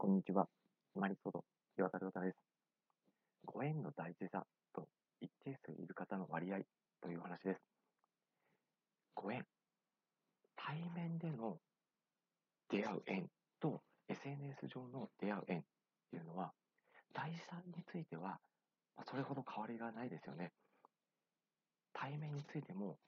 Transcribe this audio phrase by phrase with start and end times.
[0.00, 0.46] こんにちは。
[0.94, 1.42] マリソド、
[1.76, 2.36] 岩田亮太です。
[3.44, 4.86] ご縁の大事さと
[5.20, 6.58] 一定数いる方の割合
[7.02, 7.60] という話です。
[9.16, 9.44] ご縁。
[10.54, 11.58] 対面での
[12.70, 13.26] 出会う縁
[13.58, 15.62] と SNS 上の出会う縁っ
[16.12, 16.52] ていうのは、
[17.12, 18.38] 大事さについては、
[19.10, 20.52] それほど変わりがないですよね。
[21.92, 22.98] 対面についても、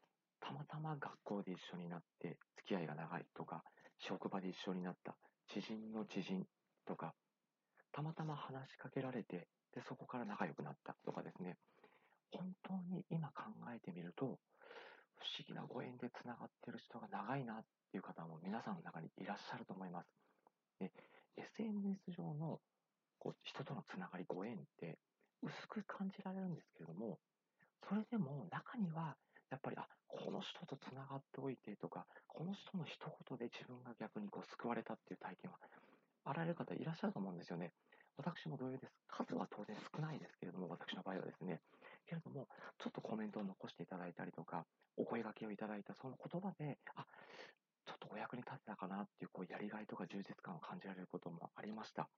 [0.40, 3.62] たまたま学校で一緒になって付き合いが長いとか、
[4.00, 5.14] 職場で一緒になった
[5.46, 6.44] 知人の知人
[6.90, 7.14] とか、
[7.92, 11.56] たまたま話しかけられて、で、そこから仲良くなったとかですね、
[12.32, 20.08] 本当に今考えてみると、不思議なご縁でつながってる人が長いなっていう方も皆さんの中にいらっしゃると思います。
[20.80, 20.90] で、
[21.36, 22.58] SNS 上の
[23.18, 24.98] こう人とのつながり、ご縁って
[25.42, 27.20] 薄く感じられるんですけれども、
[27.86, 29.14] それでも中には、
[29.50, 32.98] やっぱり、あ、この人とつながっておいてとか、この人の一
[33.28, 35.58] 言で自分が逆にこう救われたっていう体験は
[36.30, 37.72] あられる方いらっしゃると思うんですよね。
[38.16, 38.92] 私も同様です。
[39.08, 41.60] 数は当然少ないですけれども、私の場合はですね。
[42.06, 42.46] けれども、
[42.78, 44.64] ちょっとコメントを残していただいたりとか、
[44.96, 47.04] お声掛けをいただいたその言葉で、あ、
[47.86, 52.08] ちょっとお役に立てたかなっていう、こう、やりがいとか充実感を感じられることもありました。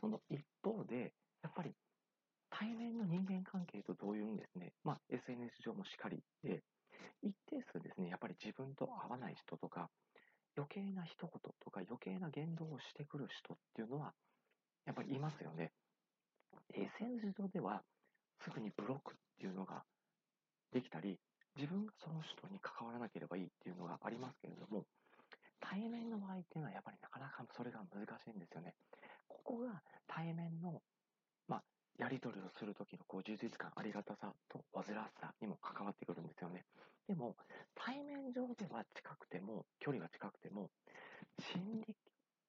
[0.00, 1.74] その一方で、やっぱり、
[2.48, 6.62] 対面の人間関係と同様にですね、まあ、SNS 上もしっかりで、
[7.20, 9.90] 一定数ですね、やっぱり自分と合わない人とか、
[10.56, 14.14] 余計な一言とか余計な言動をしてくる人っていうのは、
[14.86, 15.72] やっぱりいますよね。
[16.72, 17.82] SNS 上では、
[18.44, 19.82] すぐにブロックっていうのが
[20.72, 21.18] できたり、
[21.56, 24.84] 自分がその人に関わらなければいいっていうのがありますけれども、
[25.60, 28.74] 対面の場合っていうのはやっぱりなかなかそれが難しいんですよね。
[29.28, 30.82] ここが対面の、
[31.48, 31.62] まあ、
[31.98, 36.64] やり取りをするときのこう充実感、ありがたさと煩わしさにも関わってくるんですよね。
[37.06, 37.36] でも、
[37.74, 40.70] 対面上では近くても、距離が近くても、
[41.52, 41.94] 心理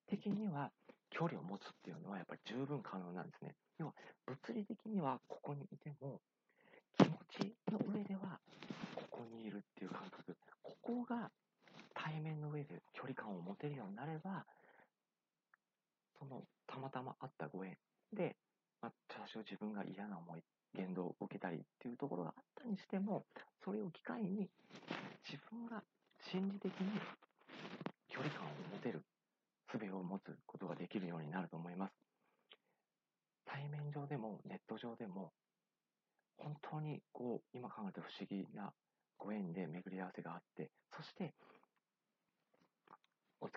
[0.08, 0.72] 的には
[1.10, 3.56] 距離を持つっていうのはやっぱり十分可能なんですね。
[3.78, 3.94] 要は、
[4.26, 6.22] 物理的にはここにいても、
[6.98, 8.40] 気持ちの上では
[8.96, 10.36] ここにいるっていう感覚。
[10.64, 11.30] ここが
[11.94, 14.46] 対面の上で距離感を持てるようになれば、
[16.18, 17.78] そのたまたまあったご縁
[18.14, 18.36] で、
[18.82, 20.44] まあ、多少自分が嫌な思い、
[20.76, 23.26] 言動を受けたりっていうところがあったにしても、
[23.64, 24.50] それを機会に
[25.28, 25.84] 自分が
[26.32, 27.00] 心理的に
[28.10, 29.02] 距離感を持てる
[29.80, 31.94] 術を持つことができるようになると思います。
[33.46, 35.32] 対面上でもネット上でも
[36.38, 38.74] 本当にこう今考えて不思議な
[39.18, 41.34] ご縁で巡り合わせがあってそして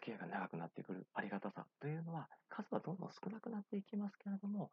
[0.08, 4.70] 付き合いが長くなってくるありがたさというのは数はどんどん少なくなっていきますけれども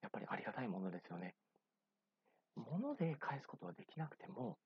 [0.00, 1.34] やっぱりありがたいものですよね。
[2.56, 4.56] 物で返すことはできなくても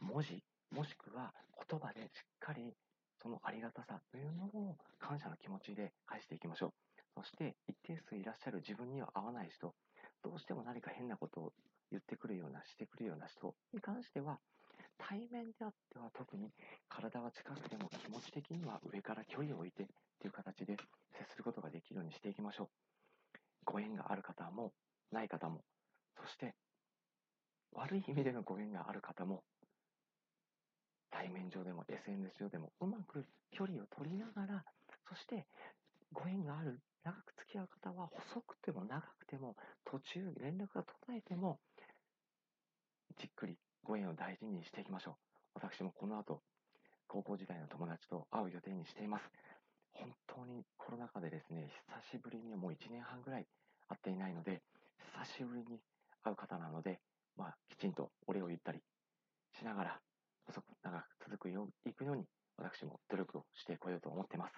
[0.00, 1.32] 文字もしくは
[1.68, 2.08] 言葉でしっ
[2.40, 2.72] かり
[3.22, 6.70] そのありがたさというのを感謝の気持ちで返していきましょう。
[7.16, 9.72] そして一定数いらっしゃる自分には合わない人、
[10.22, 11.52] どうしても何か変なことを
[11.90, 14.38] 言ってくるような、してくるような人に関しては、
[14.98, 16.50] 対面であっては特に
[16.88, 19.86] 体は近くても気持ち的には上から距離を置いてっ
[20.20, 20.76] ていう形で
[21.12, 22.68] 接することができるようにしていきましょう。
[23.64, 24.72] ご縁がある方も
[25.12, 25.62] ない方も、
[26.20, 26.54] そして
[27.72, 29.42] 悪い意味でのご縁がある方も
[31.10, 34.64] 対面上でも SNS 上でもうまく距離を取りながら、
[35.08, 35.46] そして
[36.12, 41.60] ご縁がある、長く付き合う方は細くても長くても途中連絡が途絶えても
[43.36, 45.14] くりご縁を大事にしていきましょう。
[45.54, 46.40] 私もこの後、
[47.06, 49.30] 高校時代の友達と会う予定にしています。
[49.92, 51.70] 本当にコロナ禍でですね、
[52.10, 53.46] 久しぶりにもう1年半ぐらい
[53.88, 54.62] 会っていないので、
[55.28, 55.78] 久しぶりに
[56.24, 56.98] 会う方なので、
[57.36, 58.80] まあ、きちんとお礼を言ったり
[59.58, 60.00] しながら、
[60.46, 62.24] 細く長く続くよ、いくように、
[62.56, 64.54] 私も努力をしてこようと思っています。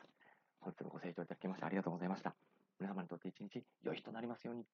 [0.61, 2.35] 本日もご清聴いただきましてありがとうございました。
[2.81, 4.65] 皆様にとって一日良い日となりますように、